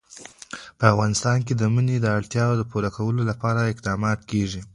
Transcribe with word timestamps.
په 0.79 0.83
افغانستان 0.93 1.37
کې 1.45 1.53
د 1.55 1.63
منی 1.73 1.97
د 2.01 2.07
اړتیاوو 2.17 2.67
پوره 2.71 2.89
کولو 2.97 3.21
لپاره 3.31 3.61
اقدامات 3.71 4.19
کېږي. 4.31 4.61